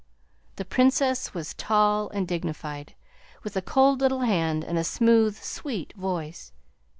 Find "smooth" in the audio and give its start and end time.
4.83-5.37